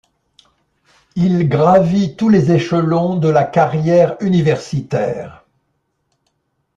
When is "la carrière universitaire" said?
3.29-5.45